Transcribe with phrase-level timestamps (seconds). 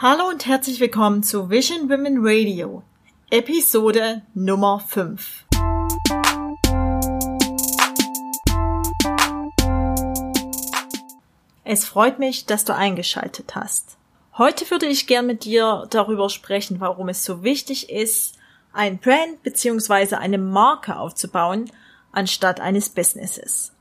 [0.00, 2.84] Hallo und herzlich willkommen zu Vision Women Radio,
[3.32, 5.44] Episode Nummer 5.
[11.64, 13.98] Es freut mich, dass du eingeschaltet hast.
[14.36, 18.38] Heute würde ich gern mit dir darüber sprechen, warum es so wichtig ist,
[18.72, 20.14] ein Brand bzw.
[20.14, 21.72] eine Marke aufzubauen,
[22.12, 23.72] anstatt eines Businesses.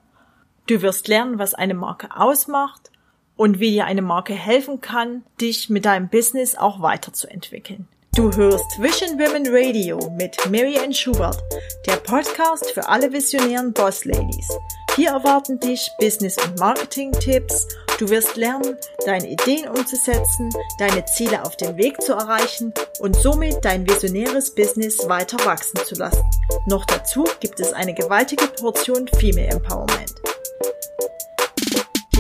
[0.66, 2.90] Du wirst lernen, was eine Marke ausmacht
[3.38, 7.88] und wie dir eine Marke helfen kann, dich mit deinem Business auch weiterzuentwickeln.
[8.16, 11.38] Du hörst Vision Women Radio mit Mary Ann Schubert,
[11.86, 14.50] der Podcast für alle visionären Boss Ladies.
[14.96, 17.68] Hier erwarten dich Business- und Marketing-Tipps.
[18.00, 18.76] Du wirst lernen,
[19.06, 20.50] deine Ideen umzusetzen,
[20.80, 25.94] deine Ziele auf dem Weg zu erreichen und somit dein visionäres Business weiter wachsen zu
[25.94, 26.24] lassen.
[26.66, 30.16] Noch dazu gibt es eine gewaltige Portion Female Empowerment.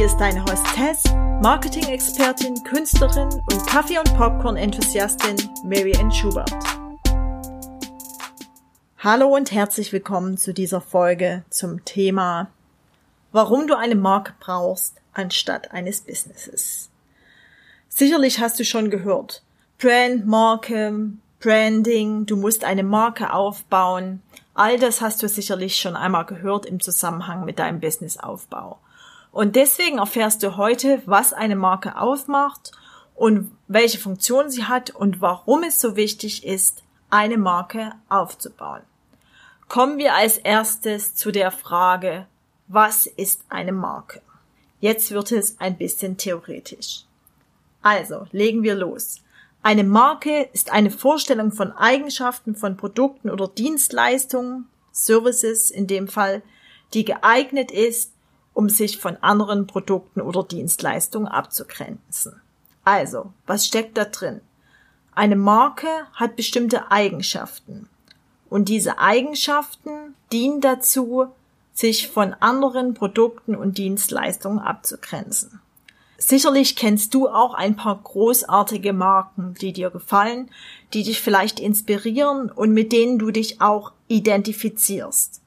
[0.08, 1.04] Ist deine Hostess,
[1.42, 5.36] Marketing-Expertin, Künstlerin und Kaffee- und Popcorn-Enthusiastin
[5.66, 6.50] Mary Ann Schubert.
[8.99, 12.48] Hallo und herzlich willkommen zu dieser Folge zum Thema,
[13.34, 16.90] warum du eine Marke brauchst anstatt eines Businesses.
[17.90, 19.44] Sicherlich hast du schon gehört,
[19.77, 21.10] Brand, Marke,
[21.42, 24.21] Branding, du musst eine Marke aufbauen.
[24.54, 28.80] All das hast du sicherlich schon einmal gehört im Zusammenhang mit deinem Businessaufbau.
[29.38, 32.71] Und deswegen erfährst du heute, was eine Marke ausmacht
[33.13, 38.82] und welche Funktion sie hat und warum es so wichtig ist, eine Marke aufzubauen.
[39.68, 42.26] Kommen wir als erstes zu der Frage,
[42.68, 44.24] was ist eine Marke?
[44.80, 47.04] Jetzt wird es ein bisschen theoretisch.
[47.84, 49.21] Also, legen wir los.
[49.62, 56.41] Eine Marke ist eine Vorstellung von Eigenschaften von Produkten oder Dienstleistungen, Services in dem Fall,
[56.96, 58.16] die geeignet ist,
[58.58, 62.41] um sich von anderen Produkten oder Dienstleistungen abzugrenzen.
[62.84, 64.41] Also, was steckt da drin?
[65.14, 67.88] Eine Marke hat bestimmte Eigenschaften.
[68.50, 71.28] Und diese Eigenschaften dienen dazu,
[71.72, 75.62] sich von anderen Produkten und Dienstleistungen abzugrenzen.
[76.18, 80.50] Sicherlich kennst du auch ein paar großartige Marken, die dir gefallen,
[80.96, 85.42] die dich vielleicht inspirieren und mit denen du dich auch identifizierst.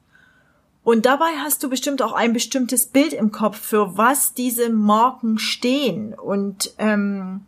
[0.83, 5.37] Und dabei hast du bestimmt auch ein bestimmtes Bild im Kopf, für was diese Marken
[5.37, 7.45] stehen und ähm,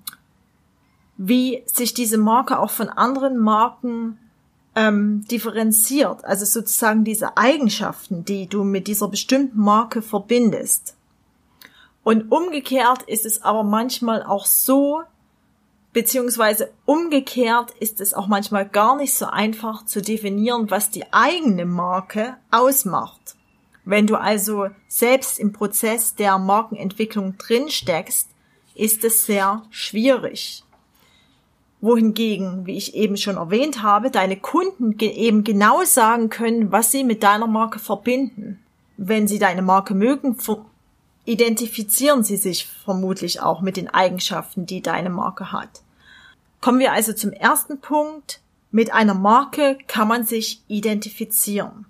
[1.17, 4.19] wie sich diese Marke auch von anderen Marken
[4.75, 6.23] ähm, differenziert.
[6.25, 10.95] Also sozusagen diese Eigenschaften, die du mit dieser bestimmten Marke verbindest.
[12.03, 15.01] Und umgekehrt ist es aber manchmal auch so,
[15.93, 21.65] beziehungsweise umgekehrt ist es auch manchmal gar nicht so einfach zu definieren, was die eigene
[21.65, 23.35] Marke ausmacht.
[23.85, 28.29] Wenn du also selbst im Prozess der Markenentwicklung drin steckst,
[28.75, 30.63] ist es sehr schwierig.
[31.81, 37.03] Wohingegen, wie ich eben schon erwähnt habe, deine Kunden eben genau sagen können, was sie
[37.03, 38.63] mit deiner Marke verbinden.
[38.95, 40.37] Wenn sie deine Marke mögen,
[41.25, 45.82] identifizieren sie sich vermutlich auch mit den Eigenschaften, die deine Marke hat.
[46.63, 48.39] Kommen wir also zum ersten Punkt.
[48.71, 51.87] Mit einer Marke kann man sich identifizieren.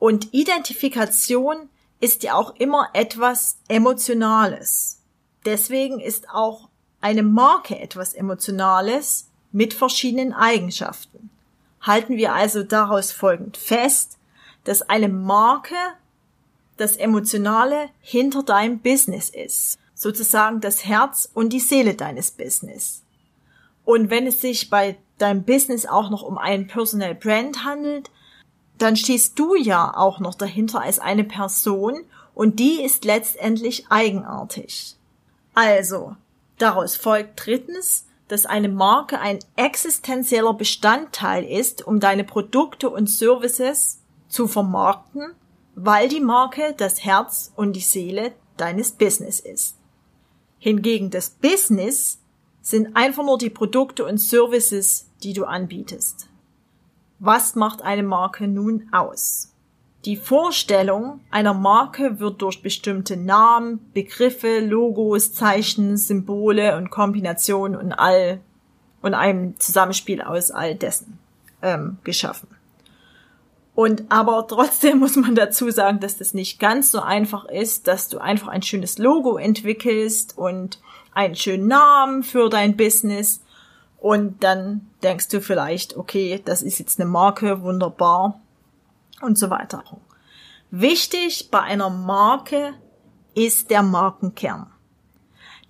[0.00, 1.68] Und Identifikation
[2.00, 5.02] ist ja auch immer etwas Emotionales.
[5.44, 6.68] Deswegen ist auch
[7.00, 11.30] eine Marke etwas Emotionales mit verschiedenen Eigenschaften.
[11.80, 14.18] Halten wir also daraus folgend fest,
[14.64, 15.76] dass eine Marke
[16.76, 23.05] das Emotionale hinter deinem Business ist, sozusagen das Herz und die Seele deines Business.
[23.86, 28.10] Und wenn es sich bei deinem Business auch noch um einen Personal Brand handelt,
[28.76, 32.00] dann stehst du ja auch noch dahinter als eine Person
[32.34, 34.96] und die ist letztendlich eigenartig.
[35.54, 36.16] Also,
[36.58, 44.02] daraus folgt drittens, dass eine Marke ein existenzieller Bestandteil ist, um deine Produkte und Services
[44.28, 45.32] zu vermarkten
[45.76, 49.76] weil die Marke das Herz und die Seele deines Business ist.
[50.58, 52.18] Hingegen das Business
[52.66, 56.28] sind einfach nur die Produkte und Services, die du anbietest.
[57.20, 59.52] Was macht eine Marke nun aus?
[60.04, 67.92] Die Vorstellung einer Marke wird durch bestimmte Namen, Begriffe, Logos, Zeichen, Symbole und Kombinationen und
[67.92, 68.40] all
[69.00, 71.20] und einem Zusammenspiel aus all dessen
[71.62, 72.48] ähm, geschaffen.
[73.76, 78.08] Und aber trotzdem muss man dazu sagen, dass das nicht ganz so einfach ist, dass
[78.08, 80.80] du einfach ein schönes Logo entwickelst und
[81.16, 83.40] einen schönen Namen für dein Business
[83.98, 88.40] und dann denkst du vielleicht, okay, das ist jetzt eine Marke, wunderbar
[89.22, 89.82] und so weiter.
[90.70, 92.74] Wichtig bei einer Marke
[93.34, 94.70] ist der Markenkern.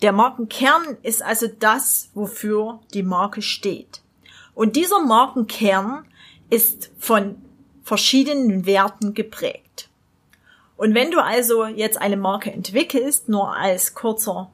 [0.03, 4.03] Der Markenkern ist also das, wofür die Marke steht.
[4.53, 6.07] Und dieser Markenkern
[6.51, 7.37] ist von
[7.85, 9.91] verschiedenen Werten geprägt.
[10.77, 14.51] Und wenn du also jetzt eine Marke entwickelst, nur als kurzer,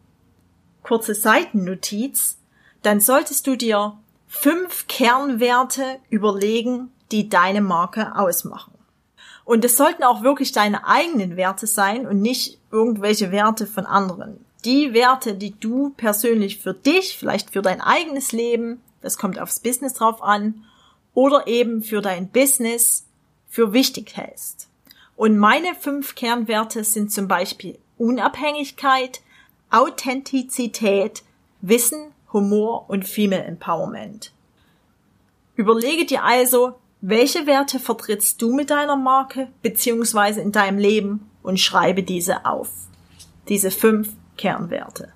[0.82, 2.38] kurze Seitennotiz,
[2.82, 3.96] dann solltest du dir
[4.26, 8.72] fünf Kernwerte überlegen, die deine Marke ausmachen.
[9.44, 14.44] Und es sollten auch wirklich deine eigenen Werte sein und nicht irgendwelche Werte von anderen.
[14.64, 19.60] Die Werte, die du persönlich für dich, vielleicht für dein eigenes Leben, das kommt aufs
[19.60, 20.64] Business drauf an,
[21.14, 23.06] oder eben für dein Business
[23.48, 24.68] für wichtig hältst.
[25.16, 29.20] Und meine fünf Kernwerte sind zum Beispiel Unabhängigkeit,
[29.72, 31.22] Authentizität,
[31.60, 34.32] Wissen, Humor und Female Empowerment.
[35.56, 41.58] Überlege dir also, welche Werte vertrittst du mit deiner Marke beziehungsweise in deinem Leben und
[41.58, 42.70] schreibe diese auf.
[43.48, 45.12] Diese fünf Kernwerte.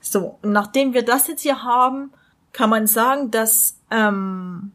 [0.00, 2.12] So, und nachdem wir das jetzt hier haben,
[2.52, 4.72] kann man sagen, dass ähm,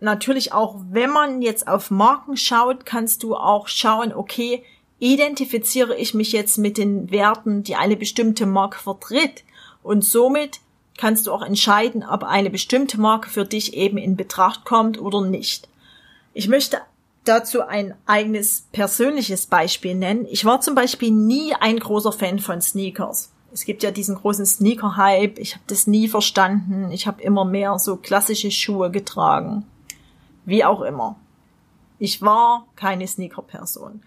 [0.00, 4.64] natürlich auch, wenn man jetzt auf Marken schaut, kannst du auch schauen, okay,
[5.02, 9.42] identifiziere ich mich jetzt mit den Werten, die eine bestimmte Marke vertritt.
[9.82, 10.60] Und somit
[10.96, 15.20] kannst du auch entscheiden, ob eine bestimmte Marke für dich eben in Betracht kommt oder
[15.20, 15.68] nicht.
[16.34, 16.78] Ich möchte
[17.24, 20.24] dazu ein eigenes persönliches Beispiel nennen.
[20.30, 23.32] Ich war zum Beispiel nie ein großer Fan von Sneakers.
[23.52, 25.40] Es gibt ja diesen großen Sneaker-Hype.
[25.40, 26.92] Ich habe das nie verstanden.
[26.92, 29.66] Ich habe immer mehr so klassische Schuhe getragen.
[30.44, 31.16] Wie auch immer.
[31.98, 34.00] Ich war keine Sneaker-Person.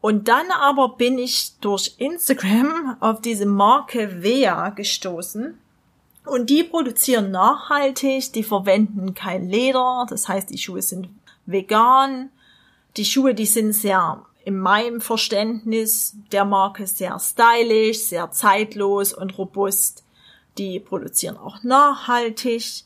[0.00, 5.58] Und dann aber bin ich durch Instagram auf diese Marke Vea gestoßen.
[6.24, 11.08] Und die produzieren nachhaltig, die verwenden kein Leder, das heißt, die Schuhe sind
[11.46, 12.30] vegan.
[12.96, 19.36] Die Schuhe, die sind sehr in meinem Verständnis der Marke sehr stylisch, sehr zeitlos und
[19.36, 20.02] robust.
[20.56, 22.84] Die produzieren auch nachhaltig.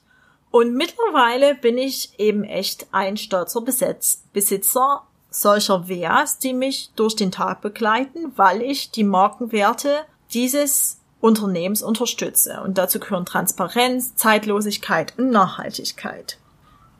[0.50, 7.16] Und mittlerweile bin ich eben echt ein stolzer Besitz Besitzer solcher Weas, die mich durch
[7.16, 10.02] den Tag begleiten, weil ich die Markenwerte
[10.32, 12.60] dieses Unternehmens unterstütze.
[12.62, 16.38] Und dazu gehören Transparenz, Zeitlosigkeit und Nachhaltigkeit.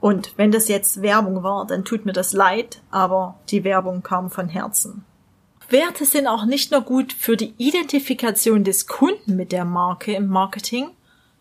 [0.01, 4.31] Und wenn das jetzt Werbung war, dann tut mir das leid, aber die Werbung kam
[4.31, 5.05] von Herzen.
[5.69, 10.29] Werte sind auch nicht nur gut für die Identifikation des Kunden mit der Marke im
[10.29, 10.91] Marketing,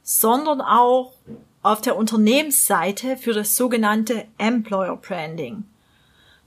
[0.04, 1.14] sondern auch
[1.62, 5.66] auf der Unternehmensseite für das sogenannte Employer Branding.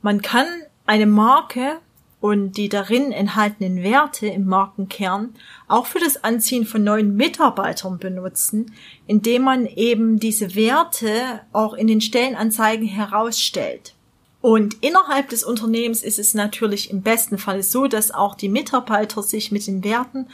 [0.06, 0.47] Man kann
[0.87, 1.81] eine Marke
[2.20, 5.35] und die darin enthaltenen Werte im Markenkern
[5.67, 8.73] auch für das Anziehen von neuen Mitarbeitern benutzen,
[9.08, 13.97] indem man eben diese Werte auch in den Stellenanzeigen herausstellt.
[14.41, 19.25] Und innerhalb des Unternehmens ist es natürlich im besten Falle so, dass auch die Mitarbeiter
[19.25, 20.29] sich mit den Werten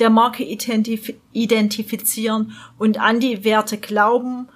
[0.00, 4.48] der Marke identif identifizieren und an die Werte glauben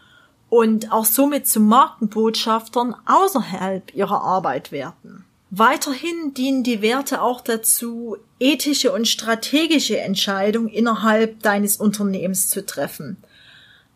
[0.49, 5.25] und auch somit zu Markenbotschaftern außerhalb ihrer Arbeit werden.
[5.51, 13.17] Weiterhin dienen die Werte auch dazu, ethische und strategische Entscheidungen innerhalb deines Unternehmens zu treffen.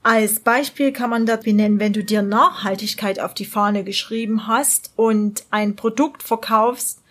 [0.02, 4.92] Als Beispiel kann man das benennen, wenn du dir Nachhaltigkeit auf die Fahne geschrieben hast
[4.96, 7.02] und ein Produkt verkaufst,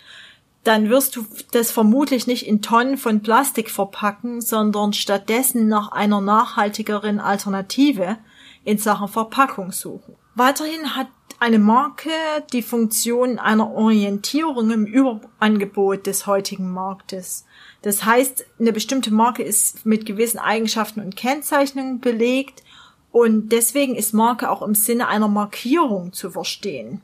[0.63, 6.21] dann wirst du das vermutlich nicht in Tonnen von Plastik verpacken, sondern stattdessen nach einer
[6.21, 8.17] nachhaltigeren Alternative
[8.63, 10.15] in Sachen Verpackung suchen.
[10.35, 11.07] Weiterhin hat
[11.39, 12.09] eine Marke
[12.53, 17.45] die Funktion einer Orientierung im Überangebot des heutigen Marktes.
[17.81, 22.63] Das heißt, eine bestimmte Marke ist mit gewissen Eigenschaften und Kennzeichnungen belegt
[23.11, 27.01] und deswegen ist Marke auch im Sinne einer Markierung zu verstehen.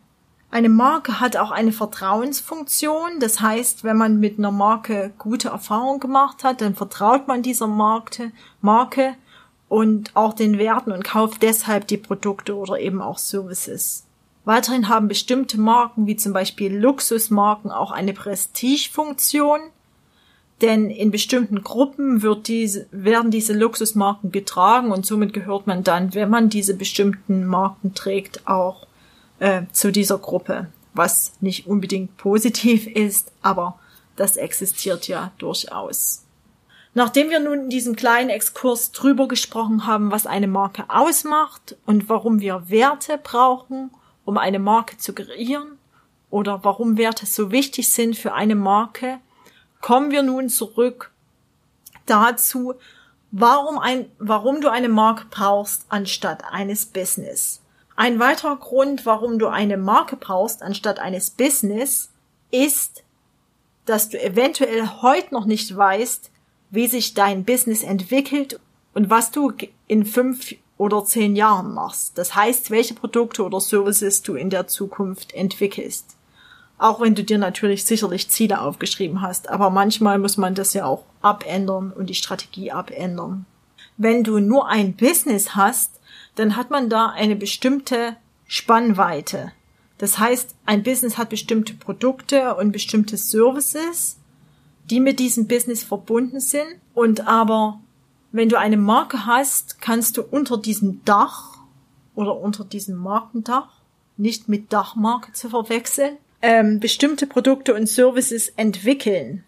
[0.49, 3.19] Eine Marke hat auch eine Vertrauensfunktion.
[3.19, 7.67] Das heißt, wenn man mit einer Marke gute Erfahrungen gemacht hat, dann vertraut man dieser
[7.67, 8.31] Marke,
[8.61, 9.15] Marke
[9.69, 14.05] und auch den Werten und kauft deshalb die Produkte oder eben auch Services.
[14.45, 19.59] Weiterhin haben bestimmte Marken, wie zum Beispiel Luxusmarken, auch eine Prestigefunktion,
[20.61, 26.13] denn in bestimmten Gruppen wird diese, werden diese Luxusmarken getragen und somit gehört man dann,
[26.13, 28.87] wenn man diese bestimmten Marken trägt, auch
[29.39, 33.77] äh, zu dieser Gruppe, was nicht unbedingt positiv ist, aber
[34.15, 36.26] das existiert ja durchaus.
[36.97, 42.09] Nachdem wir nun in diesem kleinen Exkurs drüber gesprochen haben, was eine Marke ausmacht und
[42.09, 43.91] warum wir Werte brauchen
[44.25, 45.77] um eine Marke zu kreieren
[46.31, 49.19] oder warum Werte so wichtig sind für eine Marke,
[49.79, 51.11] kommen wir nun zurück
[52.07, 52.73] dazu,
[53.29, 57.61] warum ein, warum du eine Marke brauchst anstatt eines Business.
[57.95, 62.09] Ein weiterer Grund, warum du eine Marke brauchst anstatt eines Business,
[62.49, 63.03] ist,
[63.85, 66.31] dass du eventuell heute noch nicht weißt,
[66.69, 68.59] wie sich dein Business entwickelt
[68.93, 69.51] und was du
[69.87, 72.17] in fünf oder zehn Jahren machst.
[72.17, 76.15] Das heißt, welche Produkte oder Services du in der Zukunft entwickelst.
[76.77, 80.85] Auch wenn du dir natürlich sicherlich Ziele aufgeschrieben hast, aber manchmal muss man das ja
[80.85, 83.45] auch abändern und die Strategie abändern.
[83.97, 85.99] Wenn du nur ein Business hast,
[86.35, 89.51] dann hat man da eine bestimmte Spannweite.
[89.97, 94.17] Das heißt, ein Business hat bestimmte Produkte und bestimmte Services,
[94.89, 96.67] die mit diesem Business verbunden sind.
[96.93, 97.79] Und aber,
[98.31, 101.57] wenn du eine Marke hast, kannst du unter diesem Dach
[102.15, 103.69] oder unter diesem Markendach,
[104.17, 109.43] nicht mit Dachmarke zu verwechseln, ähm, bestimmte Produkte und Services entwickeln.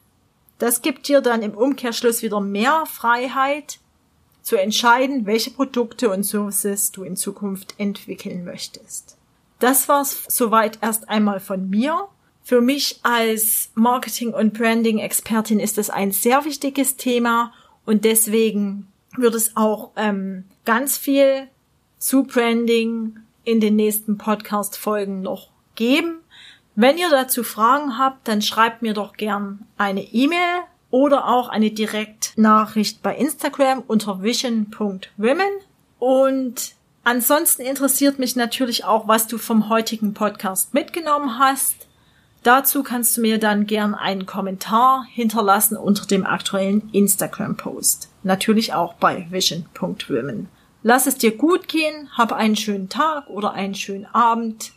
[0.59, 3.79] Das gibt dir dann im Umkehrschluss wieder mehr Freiheit
[4.41, 9.17] zu entscheiden, welche Produkte und Services du in Zukunft entwickeln möchtest.
[9.59, 12.07] Das war's soweit erst einmal von mir.
[12.49, 17.53] Für mich als Marketing- und Branding-Expertin ist das ein sehr wichtiges Thema
[17.85, 21.47] und deswegen wird es auch ähm, ganz viel
[21.99, 26.21] zu Branding in den nächsten Podcast-Folgen noch geben.
[26.73, 31.69] Wenn ihr dazu Fragen habt, dann schreibt mir doch gern eine E-Mail oder auch eine
[31.69, 35.51] Direktnachricht bei Instagram unter vision.women.
[35.99, 41.85] Und ansonsten interessiert mich natürlich auch, was du vom heutigen Podcast mitgenommen hast.
[42.43, 48.09] Dazu kannst du mir dann gern einen Kommentar hinterlassen unter dem aktuellen Instagram-Post.
[48.23, 50.47] Natürlich auch bei vision.women.
[50.81, 54.71] Lass es dir gut gehen, hab einen schönen Tag oder einen schönen Abend.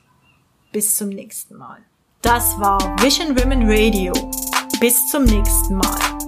[0.73, 1.79] Bis zum nächsten Mal.
[2.23, 4.13] Das war Vision Women Radio.
[4.81, 6.22] Bis zum nächsten Mal.